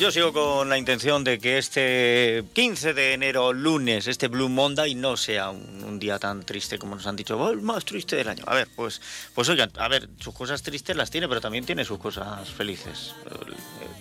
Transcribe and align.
Yo 0.00 0.10
sigo 0.10 0.32
con 0.32 0.70
la 0.70 0.78
intención 0.78 1.24
de 1.24 1.38
que 1.38 1.58
este 1.58 2.42
15 2.54 2.94
de 2.94 3.12
enero, 3.12 3.52
lunes, 3.52 4.06
este 4.06 4.28
Blue 4.28 4.48
Monday, 4.48 4.94
no 4.94 5.14
sea 5.18 5.50
un, 5.50 5.98
día 5.98 6.18
tan 6.18 6.42
triste 6.42 6.78
como 6.78 6.94
nos 6.94 7.06
han 7.06 7.16
dicho, 7.16 7.36
oh, 7.38 7.50
el 7.50 7.60
más 7.60 7.84
triste 7.84 8.16
del 8.16 8.26
año. 8.28 8.42
A 8.46 8.54
ver, 8.54 8.66
pues, 8.74 9.02
pues 9.34 9.50
oigan, 9.50 9.70
a 9.76 9.88
ver, 9.88 10.08
sus 10.18 10.34
cosas 10.34 10.62
tristes 10.62 10.96
las 10.96 11.10
tiene, 11.10 11.28
pero 11.28 11.42
también 11.42 11.66
tiene 11.66 11.84
sus 11.84 11.98
cosas 11.98 12.48
felices. 12.48 13.14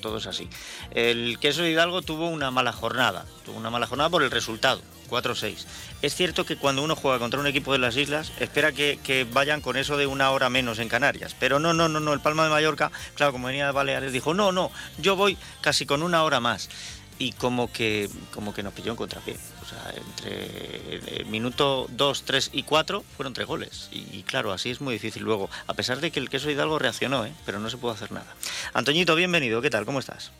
Todo 0.01 0.17
es 0.17 0.27
así. 0.27 0.49
El 0.91 1.39
queso 1.39 1.65
Hidalgo 1.65 2.01
tuvo 2.01 2.27
una 2.29 2.51
mala 2.51 2.71
jornada, 2.71 3.25
tuvo 3.45 3.57
una 3.57 3.69
mala 3.69 3.87
jornada 3.87 4.09
por 4.09 4.23
el 4.23 4.31
resultado 4.31 4.81
4-6. 5.09 5.65
Es 6.01 6.15
cierto 6.15 6.45
que 6.45 6.55
cuando 6.55 6.83
uno 6.83 6.95
juega 6.95 7.19
contra 7.19 7.39
un 7.39 7.47
equipo 7.47 7.73
de 7.73 7.79
las 7.79 7.97
islas, 7.97 8.31
espera 8.39 8.71
que, 8.71 9.27
vayan 9.33 9.61
con 9.61 9.75
eso 9.75 9.97
de 9.97 10.07
una 10.07 10.31
hora 10.31 10.49
menos 10.49 10.79
en 10.79 10.87
Canarias. 10.87 11.35
Pero 11.39 11.59
no, 11.59 11.73
no, 11.73 11.89
no, 11.89 11.99
no. 11.99 12.13
El 12.13 12.21
Palma 12.21 12.43
de 12.43 12.49
Mallorca, 12.49 12.91
claro, 13.15 13.33
como 13.33 13.47
venía 13.47 13.65
de 13.65 13.71
Baleares, 13.71 14.13
dijo, 14.13 14.33
no, 14.33 14.51
no, 14.51 14.71
yo 14.97 15.15
voy 15.15 15.37
casi 15.61 15.85
con 15.85 16.03
una 16.03 16.23
hora 16.23 16.39
más. 16.39 16.69
Y 17.19 17.33
como 17.33 17.71
que, 17.71 18.09
como 18.33 18.53
que 18.53 18.63
nos 18.63 18.73
pilló 18.73 18.91
en 18.91 18.97
contrapié. 18.97 19.37
O 19.61 19.65
sea, 19.65 19.93
entre 19.95 21.17
el 21.17 21.25
minuto 21.27 21.85
2, 21.89 22.23
3 22.23 22.49
y 22.53 22.63
4 22.63 23.03
fueron 23.15 23.33
tres 23.33 23.45
goles. 23.45 23.89
Y, 23.91 24.23
claro, 24.23 24.51
así 24.51 24.71
es 24.71 24.81
muy 24.81 24.93
difícil 24.93 25.23
luego. 25.23 25.49
A 25.67 25.73
pesar 25.73 25.99
de 25.99 26.11
que 26.11 26.19
el 26.19 26.29
queso 26.29 26.49
Hidalgo 26.49 26.79
reaccionó, 26.79 27.25
¿eh? 27.25 27.33
pero 27.45 27.59
no 27.59 27.69
se 27.69 27.77
pudo 27.77 27.91
hacer 27.91 28.11
nada. 28.11 28.33
Antoñito, 28.73 29.15
bienvenido. 29.15 29.61
¿Qué 29.61 29.69
tal? 29.69 29.85
¿Cómo 29.85 29.99
estás? 29.99 30.31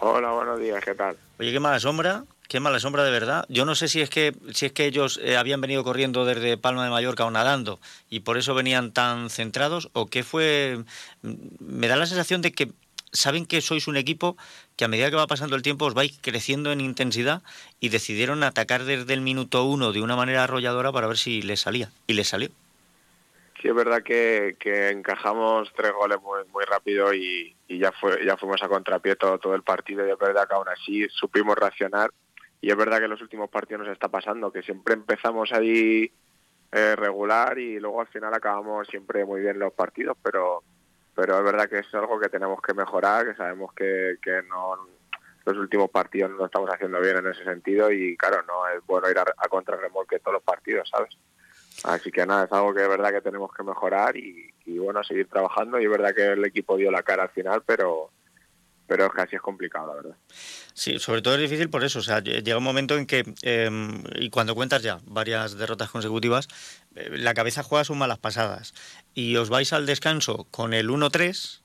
Hola, 0.00 0.32
buenos 0.32 0.58
días. 0.58 0.82
¿Qué 0.82 0.94
tal? 0.94 1.16
Oye, 1.38 1.52
qué 1.52 1.60
mala 1.60 1.78
sombra 1.78 2.24
Qué 2.48 2.60
mala 2.60 2.78
sombra 2.78 3.02
de 3.02 3.10
verdad. 3.10 3.44
Yo 3.48 3.64
no 3.64 3.74
sé 3.74 3.88
si 3.88 4.00
es 4.00 4.08
que 4.08 4.32
si 4.52 4.66
es 4.66 4.72
que 4.72 4.86
ellos 4.86 5.18
eh, 5.22 5.36
habían 5.36 5.60
venido 5.60 5.82
corriendo 5.82 6.24
desde 6.24 6.56
Palma 6.56 6.84
de 6.84 6.90
Mallorca 6.90 7.24
o 7.24 7.30
nadando 7.30 7.80
y 8.08 8.20
por 8.20 8.38
eso 8.38 8.54
venían 8.54 8.92
tan 8.92 9.30
centrados 9.30 9.90
o 9.94 10.06
qué 10.06 10.22
fue. 10.22 10.84
Mm, 11.22 11.34
me 11.58 11.88
da 11.88 11.96
la 11.96 12.06
sensación 12.06 12.42
de 12.42 12.52
que 12.52 12.70
saben 13.16 13.46
que 13.46 13.60
sois 13.60 13.88
un 13.88 13.96
equipo 13.96 14.36
que 14.76 14.84
a 14.84 14.88
medida 14.88 15.10
que 15.10 15.16
va 15.16 15.26
pasando 15.26 15.56
el 15.56 15.62
tiempo 15.62 15.86
os 15.86 15.94
vais 15.94 16.16
creciendo 16.22 16.70
en 16.72 16.80
intensidad 16.80 17.42
y 17.80 17.88
decidieron 17.88 18.42
atacar 18.42 18.84
desde 18.84 19.14
el 19.14 19.20
minuto 19.20 19.64
uno 19.64 19.92
de 19.92 20.02
una 20.02 20.16
manera 20.16 20.44
arrolladora 20.44 20.92
para 20.92 21.08
ver 21.08 21.16
si 21.16 21.42
les 21.42 21.60
salía 21.60 21.90
y 22.06 22.14
les 22.14 22.28
salió. 22.28 22.50
Sí, 23.60 23.68
es 23.68 23.74
verdad 23.74 24.02
que, 24.02 24.54
encajamos 24.90 25.72
tres 25.74 25.92
goles 25.92 26.18
muy, 26.22 26.40
muy 26.52 26.64
rápido 26.64 27.12
y, 27.14 27.56
ya 27.68 27.90
fue 27.92 28.24
ya 28.24 28.36
fuimos 28.36 28.62
a 28.62 28.68
contrapié 28.68 29.16
todo, 29.16 29.38
todo 29.38 29.54
el 29.54 29.62
partido 29.62 30.06
y 30.06 30.10
es 30.10 30.18
verdad 30.18 30.46
que 30.46 30.54
aún 30.54 30.68
así 30.68 31.08
supimos 31.08 31.56
reaccionar 31.56 32.10
y 32.60 32.70
es 32.70 32.76
verdad 32.76 32.98
que 32.98 33.04
en 33.04 33.10
los 33.10 33.22
últimos 33.22 33.50
partidos 33.50 33.84
nos 33.84 33.92
está 33.92 34.08
pasando, 34.08 34.52
que 34.52 34.62
siempre 34.62 34.94
empezamos 34.94 35.52
ahí 35.52 36.10
eh, 36.72 36.96
regular 36.96 37.58
y 37.58 37.78
luego 37.78 38.00
al 38.00 38.08
final 38.08 38.34
acabamos 38.34 38.86
siempre 38.88 39.24
muy 39.24 39.40
bien 39.40 39.58
los 39.58 39.72
partidos, 39.72 40.16
pero 40.22 40.62
pero 41.16 41.38
es 41.38 41.44
verdad 41.44 41.68
que 41.68 41.78
es 41.78 41.94
algo 41.94 42.20
que 42.20 42.28
tenemos 42.28 42.60
que 42.60 42.74
mejorar, 42.74 43.26
que 43.26 43.34
sabemos 43.34 43.72
que, 43.72 44.18
que 44.22 44.42
no 44.48 44.76
los 45.46 45.56
últimos 45.56 45.88
partidos 45.90 46.30
no 46.32 46.46
estamos 46.46 46.68
haciendo 46.70 47.00
bien 47.00 47.16
en 47.16 47.28
ese 47.28 47.44
sentido 47.44 47.90
y 47.90 48.16
claro, 48.16 48.42
no 48.46 48.68
es 48.68 48.84
bueno 48.84 49.08
ir 49.08 49.18
a, 49.18 49.22
a 49.22 49.48
contrarremolque 49.48 50.18
todos 50.18 50.34
los 50.34 50.42
partidos, 50.42 50.88
¿sabes? 50.90 51.16
Así 51.84 52.10
que 52.10 52.26
nada, 52.26 52.44
es 52.44 52.52
algo 52.52 52.74
que 52.74 52.82
es 52.82 52.88
verdad 52.88 53.12
que 53.12 53.20
tenemos 53.20 53.50
que 53.54 53.62
mejorar 53.62 54.16
y, 54.16 54.52
y 54.66 54.78
bueno, 54.78 55.02
seguir 55.04 55.28
trabajando 55.28 55.80
y 55.80 55.84
es 55.84 55.90
verdad 55.90 56.14
que 56.14 56.32
el 56.32 56.44
equipo 56.44 56.76
dio 56.76 56.90
la 56.90 57.02
cara 57.02 57.24
al 57.24 57.30
final, 57.30 57.62
pero 57.64 58.10
pero 58.86 59.06
es 59.06 59.12
que 59.12 59.22
así 59.22 59.36
es 59.36 59.42
complicado, 59.42 59.88
la 59.88 59.94
verdad. 59.94 60.16
Sí, 60.74 60.98
sobre 60.98 61.22
todo 61.22 61.34
es 61.34 61.40
difícil 61.40 61.68
por 61.70 61.84
eso. 61.84 61.98
O 61.98 62.02
sea, 62.02 62.20
llega 62.20 62.58
un 62.58 62.64
momento 62.64 62.96
en 62.96 63.06
que, 63.06 63.24
em, 63.42 64.02
y 64.14 64.30
cuando 64.30 64.54
cuentas 64.54 64.82
ya 64.82 64.98
varias 65.04 65.56
derrotas 65.56 65.90
consecutivas, 65.90 66.48
eh, 66.94 67.10
la 67.12 67.34
cabeza 67.34 67.62
juega 67.62 67.84
sus 67.84 67.96
malas 67.96 68.18
pasadas. 68.18 68.74
Y 69.14 69.36
os 69.36 69.48
vais 69.48 69.72
al 69.72 69.86
descanso 69.86 70.46
con 70.50 70.74
el 70.74 70.90
1-3, 70.90 71.62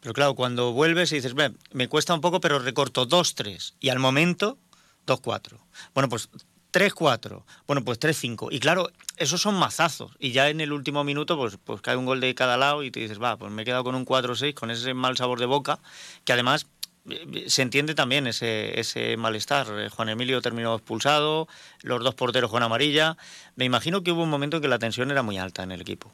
pero 0.00 0.14
claro, 0.14 0.34
cuando 0.34 0.72
vuelves 0.72 1.12
y 1.12 1.16
dices, 1.16 1.34
me 1.34 1.88
cuesta 1.88 2.14
un 2.14 2.20
poco, 2.20 2.40
pero 2.40 2.58
recorto 2.58 3.06
2-3. 3.06 3.74
Y 3.80 3.90
al 3.90 3.98
momento, 3.98 4.58
2-4. 5.06 5.58
Bueno, 5.94 6.08
pues 6.08 6.28
3-4, 6.72 7.44
bueno, 7.66 7.84
pues 7.84 8.00
3-5. 8.00 8.48
Y 8.50 8.58
claro, 8.58 8.88
esos 9.18 9.40
son 9.40 9.54
mazazos. 9.56 10.16
Y 10.18 10.32
ya 10.32 10.48
en 10.48 10.60
el 10.60 10.72
último 10.72 11.04
minuto, 11.04 11.36
pues, 11.36 11.58
pues 11.58 11.80
cae 11.82 11.96
un 11.96 12.06
gol 12.06 12.20
de 12.20 12.34
cada 12.34 12.56
lado 12.56 12.82
y 12.82 12.90
te 12.90 13.00
dices, 13.00 13.22
va, 13.22 13.36
pues 13.36 13.52
me 13.52 13.62
he 13.62 13.64
quedado 13.64 13.84
con 13.84 13.94
un 13.94 14.06
4-6, 14.06 14.54
con 14.54 14.70
ese 14.70 14.94
mal 14.94 15.16
sabor 15.16 15.38
de 15.38 15.46
boca, 15.46 15.78
que 16.24 16.32
además 16.32 16.66
eh, 17.08 17.44
se 17.46 17.62
entiende 17.62 17.94
también 17.94 18.26
ese, 18.26 18.78
ese 18.80 19.16
malestar. 19.16 19.66
Eh, 19.78 19.88
Juan 19.90 20.08
Emilio 20.08 20.40
terminó 20.40 20.74
expulsado, 20.74 21.46
los 21.82 22.02
dos 22.02 22.14
porteros 22.14 22.50
con 22.50 22.62
amarilla. 22.62 23.16
Me 23.56 23.64
imagino 23.64 24.02
que 24.02 24.12
hubo 24.12 24.22
un 24.22 24.30
momento 24.30 24.56
en 24.56 24.62
que 24.62 24.68
la 24.68 24.78
tensión 24.78 25.10
era 25.10 25.22
muy 25.22 25.38
alta 25.38 25.62
en 25.62 25.72
el 25.72 25.80
equipo. 25.80 26.12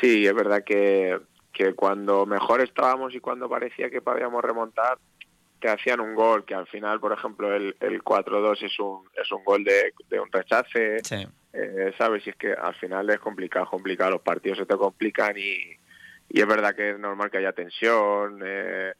Sí, 0.00 0.26
es 0.26 0.34
verdad 0.34 0.64
que, 0.64 1.18
que 1.52 1.74
cuando 1.74 2.26
mejor 2.26 2.60
estábamos 2.60 3.14
y 3.14 3.20
cuando 3.20 3.48
parecía 3.48 3.90
que 3.90 4.00
podíamos 4.00 4.42
remontar, 4.42 4.98
te 5.60 5.68
hacían 5.68 6.00
un 6.00 6.14
gol, 6.14 6.44
que 6.44 6.54
al 6.54 6.66
final, 6.66 7.00
por 7.00 7.12
ejemplo, 7.12 7.54
el, 7.54 7.76
el 7.80 8.02
4-2 8.02 8.62
es 8.62 8.78
un, 8.78 9.08
es 9.14 9.30
un 9.32 9.44
gol 9.44 9.64
de, 9.64 9.92
de 10.08 10.20
un 10.20 10.30
rechace, 10.30 10.98
eh, 11.52 11.94
¿sabes? 11.96 12.26
Y 12.26 12.30
es 12.30 12.36
que 12.36 12.52
al 12.52 12.74
final 12.74 13.10
es 13.10 13.18
complicado, 13.18 13.66
complicado, 13.66 14.12
los 14.12 14.22
partidos 14.22 14.58
se 14.58 14.66
te 14.66 14.76
complican 14.76 15.36
y, 15.36 15.76
y 16.28 16.40
es 16.40 16.46
verdad 16.46 16.74
que 16.74 16.90
es 16.90 16.98
normal 16.98 17.30
que 17.30 17.38
haya 17.38 17.52
tensión, 17.52 18.40
eh, 18.44 18.92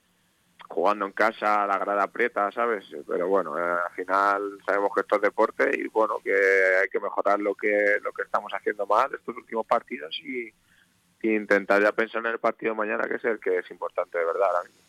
jugando 0.69 1.07
en 1.07 1.13
casa, 1.13 1.67
la 1.67 1.79
grada 1.79 2.05
aprieta, 2.05 2.51
¿sabes? 2.53 2.85
Pero 3.07 3.29
bueno, 3.29 3.59
eh, 3.59 3.79
al 3.87 3.95
final 3.95 4.59
sabemos 4.67 4.91
que 4.95 5.01
esto 5.01 5.17
es 5.17 5.23
deporte 5.23 5.71
y 5.75 5.89
bueno, 5.89 6.17
que 6.23 6.35
hay 6.35 6.89
que 6.91 7.01
mejorar 7.01 7.41
lo 7.41 7.55
que, 7.55 7.99
lo 8.03 8.13
que 8.13 8.23
estamos 8.23 8.53
haciendo 8.53 8.87
más 8.87 9.11
de 9.11 9.17
estos 9.17 9.37
últimos 9.37 9.67
partidos 9.67 10.19
y, 10.23 10.53
y 11.23 11.35
intentar 11.35 11.83
ya 11.83 11.93
pensar 11.93 12.21
en 12.25 12.33
el 12.33 12.39
partido 12.39 12.73
de 12.73 12.79
mañana, 12.79 13.09
que 13.09 13.17
es 13.17 13.25
el 13.25 13.41
que 13.41 13.59
es 13.59 13.71
importante 13.71 14.19
de 14.19 14.25
verdad 14.25 14.49
ahora 14.49 14.69
mismo. 14.69 14.88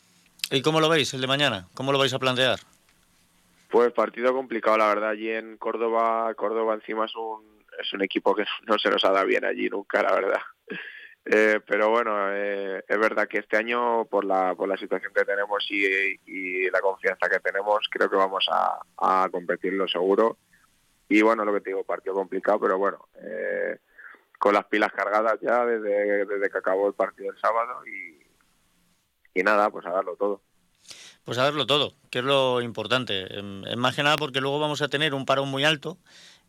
¿Y 0.52 0.62
cómo 0.62 0.82
lo 0.82 0.90
veis 0.90 1.14
el 1.14 1.22
de 1.22 1.28
mañana? 1.28 1.68
¿Cómo 1.76 1.92
lo 1.92 2.00
vais 2.00 2.14
a 2.14 2.20
plantear? 2.20 2.60
Pues 3.70 3.92
partido 3.92 4.34
complicado, 4.34 4.78
la 4.78 4.88
verdad. 4.88 5.10
Allí 5.10 5.30
en 5.30 5.58
Córdoba, 5.58 6.34
Córdoba 6.34 6.74
encima 6.74 7.06
es 7.06 7.16
un, 7.16 7.64
es 7.80 7.94
un 7.94 8.02
equipo 8.02 8.36
que 8.36 8.46
no 8.68 8.80
se 8.80 8.90
nos 8.90 9.04
ha 9.06 9.12
dado 9.12 9.28
bien 9.28 9.46
allí 9.46 9.70
nunca, 9.70 10.02
la 10.02 10.14
verdad. 10.14 10.42
Eh, 11.32 11.60
pero 11.68 11.92
bueno, 11.92 12.32
eh, 12.32 12.84
es 12.88 12.98
verdad 12.98 13.28
que 13.28 13.40
este 13.40 13.56
año, 13.58 14.06
por 14.06 14.26
la, 14.26 14.56
por 14.56 14.68
la 14.68 14.78
situación 14.78 15.14
que 15.14 15.26
tenemos 15.26 15.64
y, 15.70 16.68
la 16.72 16.80
confianza 16.81 17.30
que 17.30 17.40
tenemos, 17.40 17.88
creo 17.92 18.10
que 18.10 18.16
vamos 18.16 18.48
a, 18.50 18.80
a, 18.98 19.30
competirlo 19.30 19.88
seguro. 19.88 20.38
Y 21.08 21.22
bueno, 21.22 21.46
lo 21.46 21.54
que 21.54 21.62
te 21.62 21.70
digo, 21.70 21.84
partido 21.84 22.16
complicado, 22.16 22.60
pero 22.62 22.80
bueno, 22.80 23.10
eh, 23.22 23.78
con 24.40 24.56
las 24.56 24.66
pilas 24.66 24.92
cargadas 24.92 25.38
ya 25.42 25.66
desde, 25.66 26.26
desde 26.26 26.50
que 26.50 26.58
acabó 26.58 26.88
el 26.88 26.96
partido 26.96 27.31
el 27.31 27.40
sábado 27.40 27.86
y, 27.86 28.19
y 29.34 29.44
nada, 29.44 29.70
pues 29.70 29.86
a 29.86 29.92
darlo 29.92 30.16
todo. 30.16 30.42
Pues 31.24 31.38
a 31.38 31.44
darlo 31.44 31.68
todo, 31.68 31.94
que 32.10 32.20
es 32.20 32.26
lo 32.26 32.62
importante. 32.62 33.38
Em, 33.38 33.64
más 33.78 33.96
que 33.96 34.04
nada 34.04 34.18
porque 34.18 34.42
luego 34.42 34.60
vamos 34.60 34.82
a 34.82 34.88
tener 34.88 35.14
un 35.14 35.26
parón 35.26 35.50
muy 35.50 35.64
alto, 35.64 35.98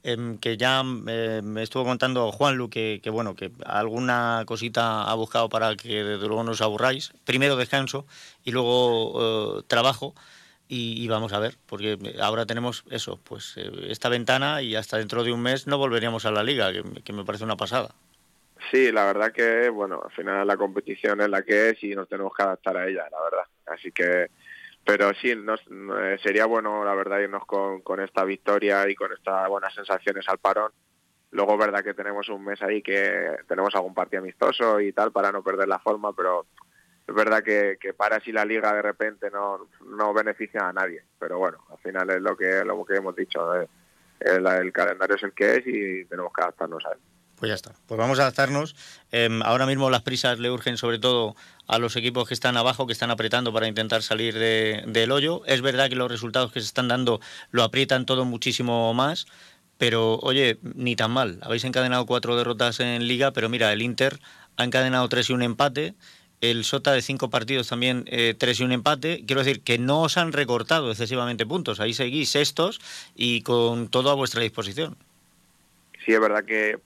em, 0.03 0.39
que 0.39 0.57
ya 0.57 0.81
em, 0.81 1.45
me 1.45 1.63
estuvo 1.63 1.85
contando 1.85 2.33
Juanlu 2.33 2.71
que, 2.71 3.01
que, 3.03 3.11
bueno, 3.11 3.35
que 3.35 3.53
alguna 3.67 4.45
cosita 4.47 5.05
ha 5.05 5.15
buscado 5.15 5.49
para 5.49 5.77
que 5.77 6.03
desde 6.05 6.27
luego 6.27 6.45
no 6.45 6.53
os 6.53 6.63
aburráis. 6.63 7.13
Primero 7.25 7.57
descanso 7.57 8.07
y 8.45 8.53
luego 8.53 9.59
eh, 9.61 9.62
trabajo. 9.67 10.15
Y, 10.73 11.09
vamos 11.09 11.33
a 11.33 11.41
ver, 11.41 11.59
porque 11.67 11.99
ahora 12.23 12.47
tenemos 12.47 12.85
eso, 12.91 13.19
pues 13.25 13.55
eh, 13.57 13.73
esta 13.89 14.09
ventana 14.09 14.62
y 14.62 14.77
hasta 14.77 14.99
dentro 14.99 15.25
de 15.25 15.33
un 15.33 15.41
mes 15.43 15.67
no 15.67 15.79
volveríamos 15.79 16.27
a 16.27 16.31
la 16.31 16.45
liga, 16.45 16.71
que 17.05 17.12
me 17.12 17.25
parece 17.25 17.43
una 17.43 17.57
pasada. 17.57 17.93
Sí, 18.71 18.93
la 18.93 19.06
verdad 19.06 19.32
que, 19.32 19.69
bueno, 19.69 20.03
al 20.04 20.10
final 20.10 20.47
la 20.47 20.56
competición 20.56 21.21
es 21.21 21.28
la 21.28 21.43
que 21.43 21.71
es 21.71 21.82
y 21.82 21.94
nos 21.94 22.09
tenemos 22.09 22.32
que 22.37 22.43
adaptar 22.43 22.76
a 22.76 22.87
ella, 22.87 23.09
la 23.10 23.22
verdad. 23.22 23.44
Así 23.66 23.91
que, 23.91 24.31
pero 24.84 25.12
sí, 25.15 25.34
nos, 25.34 25.60
eh, 25.60 26.19
sería 26.22 26.47
bueno, 26.47 26.84
la 26.84 26.94
verdad, 26.94 27.20
irnos 27.20 27.47
con, 27.47 27.81
con 27.81 28.00
esta 28.00 28.25
victoria 28.25 28.88
y 28.88 28.94
con 28.94 29.12
estas 29.12 29.49
buenas 29.49 29.75
sensaciones 29.75 30.28
al 30.28 30.38
parón. 30.38 30.72
Luego, 31.32 31.56
verdad 31.56 31.84
que 31.84 31.94
tenemos 31.94 32.28
un 32.28 32.44
mes 32.44 32.60
ahí 32.62 32.82
que 32.82 33.37
tenemos 33.47 33.75
algún 33.75 33.94
partido 33.94 34.20
amistoso 34.20 34.81
y 34.81 34.93
tal 34.93 35.12
para 35.12 35.31
no 35.31 35.43
perder 35.43 35.69
la 35.69 35.78
forma, 35.78 36.12
pero 36.12 36.47
es 37.06 37.15
verdad 37.15 37.43
que, 37.43 37.78
que 37.81 37.94
para 37.94 38.20
si 38.20 38.32
la 38.32 38.44
liga 38.44 38.73
de 38.75 38.82
repente 38.82 39.31
no, 39.31 39.69
no 39.87 40.12
beneficia 40.12 40.69
a 40.69 40.73
nadie. 40.73 41.05
Pero 41.19 41.38
bueno, 41.38 41.64
al 41.70 41.79
final 41.79 42.11
es 42.11 42.20
lo 42.20 42.37
que, 42.37 42.64
lo 42.64 42.85
que 42.85 42.96
hemos 42.96 43.14
dicho. 43.14 43.55
Eh, 43.61 43.69
el, 44.20 44.46
el 44.46 44.73
calendario 44.73 45.17
es 45.17 45.23
el 45.23 45.32
que 45.32 45.56
es 45.56 45.67
y 45.67 46.05
tenemos 46.05 46.32
que 46.32 46.43
adaptarnos 46.43 46.85
a 46.85 46.93
él. 46.93 46.99
Pues 47.40 47.48
ya 47.48 47.54
está. 47.54 47.72
Pues 47.87 47.98
vamos 47.98 48.19
a 48.19 48.22
adaptarnos. 48.22 48.76
Em, 49.10 49.42
ahora 49.42 49.64
mismo 49.64 49.88
las 49.88 50.02
prisas 50.02 50.38
le 50.38 50.50
urgen 50.50 50.76
sobre 50.76 50.98
todo 50.98 51.34
a 51.66 51.78
los 51.78 51.96
equipos 51.96 52.28
que 52.28 52.34
están 52.34 52.58
abajo, 52.58 52.87
que 52.87 52.92
están 52.92 53.10
apretando 53.10 53.50
para 53.50 53.66
intentar 53.66 54.02
salir 54.02 54.34
del 54.38 55.10
hoyo. 55.10 55.42
Es 55.46 55.62
verdad 55.62 55.88
que 55.88 55.96
los 55.96 56.10
resultados 56.10 56.52
que 56.52 56.60
se 56.60 56.66
están 56.66 56.88
dando 56.88 57.19
lo 57.50 57.62
aprietan 57.62 58.04
todo 58.04 58.26
muchísimo 58.26 58.92
más, 58.92 59.26
pero 59.78 60.19
oye, 60.19 60.58
ni 60.62 60.96
tan 60.96 61.12
mal. 61.12 61.38
Habéis 61.40 61.64
encadenado 61.64 62.04
cuatro 62.04 62.37
derrotas 62.37 62.78
en 62.81 63.08
liga, 63.08 63.31
pero 63.32 63.48
mira, 63.48 63.72
el 63.72 63.81
Inter 63.81 64.20
ha 64.58 64.64
encadenado 64.64 65.08
tres 65.08 65.31
y 65.31 65.32
un 65.32 65.40
empate. 65.40 65.94
El 66.42 66.64
Sota 66.64 66.92
de 66.92 67.00
cinco 67.00 67.31
partidos 67.31 67.69
también 67.69 68.04
eh, 68.08 68.34
tres 68.37 68.60
y 68.60 68.64
un 68.64 68.72
empate. 68.72 69.25
Quiero 69.26 69.42
decir 69.42 69.62
que 69.62 69.78
no 69.78 70.02
os 70.02 70.19
han 70.19 70.32
recortado 70.32 70.90
excesivamente 70.90 71.46
puntos. 71.46 71.81
Ahí 71.81 71.94
seguís 71.94 72.28
sextos 72.28 72.82
y 73.16 73.40
con 73.40 73.88
todo 73.88 74.10
a 74.10 74.14
vuestra 74.14 74.42
disposición. 74.42 74.98
Sí, 76.04 76.12
es 76.12 76.20
verdad 76.20 76.44
que 76.44 76.78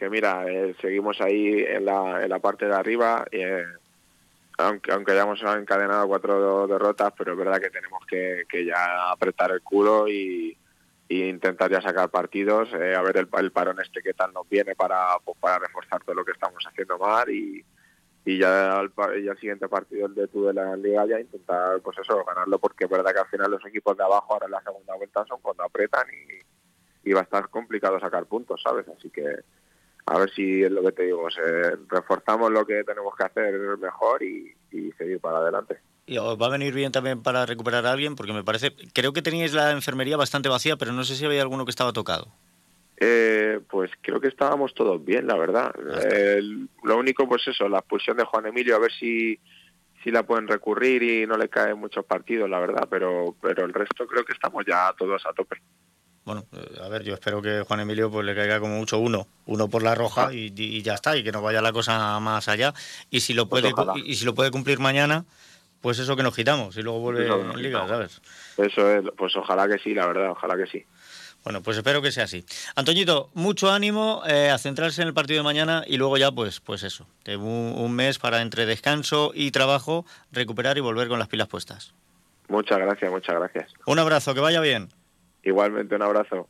que 0.00 0.08
mira, 0.08 0.46
eh, 0.48 0.74
seguimos 0.80 1.20
ahí 1.20 1.62
en 1.62 1.84
la, 1.84 2.24
en 2.24 2.30
la 2.30 2.38
parte 2.38 2.64
de 2.64 2.74
arriba. 2.74 3.26
Eh, 3.30 3.66
aunque 4.56 4.92
aunque 4.92 5.12
hayamos 5.12 5.42
encadenado 5.42 6.08
cuatro 6.08 6.66
derrotas, 6.66 7.12
pero 7.18 7.32
es 7.32 7.38
verdad 7.38 7.60
que 7.60 7.68
tenemos 7.68 8.04
que, 8.06 8.44
que 8.48 8.64
ya 8.64 9.10
apretar 9.10 9.50
el 9.50 9.60
culo 9.60 10.08
y, 10.08 10.56
intentar 11.10 11.70
ya 11.70 11.82
sacar 11.82 12.08
partidos, 12.08 12.72
eh, 12.72 12.94
a 12.94 13.02
ver 13.02 13.16
el, 13.18 13.28
el, 13.38 13.50
parón 13.50 13.80
este 13.80 14.00
que 14.00 14.14
tal 14.14 14.32
nos 14.32 14.48
viene 14.48 14.76
para, 14.76 15.18
pues, 15.24 15.36
para 15.38 15.58
reforzar 15.58 16.02
todo 16.04 16.14
lo 16.14 16.24
que 16.24 16.30
estamos 16.30 16.64
haciendo 16.64 16.98
mal 16.98 17.28
y, 17.28 17.64
y 18.24 18.38
ya 18.38 18.78
al, 18.78 18.92
el 19.14 19.36
siguiente 19.38 19.68
partido 19.68 20.06
el 20.06 20.14
de 20.14 20.28
tu 20.28 20.46
de 20.46 20.54
la 20.54 20.76
liga 20.76 21.04
ya 21.06 21.18
intentar 21.18 21.80
pues 21.80 21.98
eso 21.98 22.24
ganarlo 22.24 22.60
porque 22.60 22.84
es 22.84 22.90
verdad 22.90 23.12
que 23.12 23.18
al 23.18 23.26
final 23.26 23.50
los 23.50 23.66
equipos 23.66 23.96
de 23.96 24.04
abajo 24.04 24.34
ahora 24.34 24.46
en 24.46 24.52
la 24.52 24.62
segunda 24.62 24.94
vuelta 24.94 25.24
son 25.26 25.40
cuando 25.42 25.64
apretan 25.64 26.06
y 27.02 27.12
va 27.12 27.20
a 27.20 27.24
estar 27.24 27.48
complicado 27.48 27.98
sacar 27.98 28.26
puntos 28.26 28.62
sabes 28.62 28.86
así 28.88 29.10
que 29.10 29.24
a 30.10 30.18
ver 30.18 30.30
si 30.30 30.62
es 30.62 30.70
lo 30.70 30.82
que 30.82 30.92
te 30.92 31.04
digo 31.04 31.28
reforzamos 31.88 32.50
lo 32.50 32.66
que 32.66 32.82
tenemos 32.84 33.14
que 33.16 33.24
hacer 33.24 33.54
mejor 33.78 34.22
y, 34.22 34.52
y 34.72 34.90
seguir 34.92 35.20
para 35.20 35.38
adelante 35.38 35.78
y 36.06 36.18
os 36.18 36.36
va 36.40 36.46
a 36.46 36.50
venir 36.50 36.74
bien 36.74 36.90
también 36.90 37.22
para 37.22 37.46
recuperar 37.46 37.86
a 37.86 37.92
alguien 37.92 38.16
porque 38.16 38.32
me 38.32 38.42
parece 38.42 38.74
creo 38.92 39.12
que 39.12 39.22
teníais 39.22 39.54
la 39.54 39.70
enfermería 39.70 40.16
bastante 40.16 40.48
vacía 40.48 40.76
pero 40.76 40.92
no 40.92 41.04
sé 41.04 41.14
si 41.14 41.24
había 41.24 41.42
alguno 41.42 41.64
que 41.64 41.70
estaba 41.70 41.92
tocado 41.92 42.28
eh, 43.02 43.60
pues 43.70 43.90
creo 44.02 44.20
que 44.20 44.28
estábamos 44.28 44.74
todos 44.74 45.02
bien, 45.02 45.26
la 45.26 45.38
verdad. 45.38 45.72
lo 46.82 46.98
único, 46.98 47.26
pues 47.26 47.48
eso, 47.48 47.66
la 47.66 47.78
expulsión 47.78 48.18
de 48.18 48.24
Juan 48.24 48.44
Emilio, 48.44 48.76
a 48.76 48.78
ver 48.78 48.92
si, 48.92 49.40
si 50.04 50.10
la 50.10 50.22
pueden 50.22 50.46
recurrir 50.46 51.02
y 51.02 51.26
no 51.26 51.38
le 51.38 51.48
caen 51.48 51.78
muchos 51.78 52.04
partidos, 52.04 52.50
la 52.50 52.60
verdad, 52.60 52.86
pero, 52.90 53.34
pero 53.40 53.64
el 53.64 53.72
resto 53.72 54.06
creo 54.06 54.22
que 54.22 54.34
estamos 54.34 54.66
ya 54.66 54.92
todos 54.98 55.24
a 55.24 55.32
tope. 55.32 55.56
Bueno, 56.24 56.44
eh, 56.52 56.80
a 56.82 56.88
ver, 56.88 57.02
yo 57.02 57.14
espero 57.14 57.40
que 57.40 57.62
Juan 57.62 57.80
Emilio 57.80 58.10
pues 58.10 58.26
le 58.26 58.34
caiga 58.34 58.60
como 58.60 58.76
mucho 58.76 58.98
uno, 58.98 59.26
uno 59.46 59.68
por 59.68 59.82
la 59.82 59.94
roja 59.94 60.32
y, 60.32 60.82
ya 60.82 60.94
está, 60.94 61.16
y 61.16 61.24
que 61.24 61.32
no 61.32 61.42
vaya 61.42 61.62
la 61.62 61.72
cosa 61.72 62.20
más 62.20 62.48
allá. 62.48 62.74
Y 63.10 63.20
si 63.20 63.32
lo 63.34 63.48
pues 63.48 63.62
puede 63.72 64.02
y, 64.04 64.14
si 64.14 64.24
lo 64.24 64.34
puede 64.34 64.50
cumplir 64.50 64.78
mañana, 64.78 65.24
pues 65.80 65.98
eso 65.98 66.16
que 66.16 66.22
nos 66.22 66.34
quitamos 66.34 66.76
y 66.76 66.82
luego 66.82 67.00
vuelve 67.00 67.26
en 67.26 67.62
Liga, 67.62 67.88
¿sabes? 67.88 68.20
Eso 68.56 68.90
es, 68.90 69.04
pues 69.16 69.34
ojalá 69.36 69.66
que 69.66 69.78
sí, 69.78 69.94
la 69.94 70.06
verdad, 70.06 70.30
ojalá 70.30 70.56
que 70.56 70.66
sí. 70.66 70.84
Bueno, 71.42 71.62
pues 71.62 71.78
espero 71.78 72.02
que 72.02 72.12
sea 72.12 72.24
así. 72.24 72.44
Antoñito, 72.76 73.30
mucho 73.32 73.70
ánimo 73.70 74.22
eh, 74.26 74.50
a 74.50 74.58
centrarse 74.58 75.00
en 75.00 75.08
el 75.08 75.14
partido 75.14 75.38
de 75.38 75.44
mañana 75.44 75.84
y 75.86 75.96
luego 75.96 76.18
ya, 76.18 76.30
pues, 76.30 76.60
pues 76.60 76.82
eso, 76.82 77.06
un, 77.26 77.74
un 77.76 77.92
mes 77.92 78.18
para 78.18 78.42
entre 78.42 78.66
descanso 78.66 79.32
y 79.34 79.50
trabajo 79.50 80.04
recuperar 80.32 80.76
y 80.76 80.80
volver 80.80 81.08
con 81.08 81.18
las 81.18 81.28
pilas 81.28 81.48
puestas. 81.48 81.94
Muchas 82.48 82.78
gracias, 82.78 83.10
muchas 83.10 83.36
gracias. 83.36 83.72
Un 83.86 83.98
abrazo, 83.98 84.34
que 84.34 84.40
vaya 84.40 84.60
bien. 84.60 84.90
Igualmente, 85.42 85.94
un 85.94 86.02
abrazo. 86.02 86.48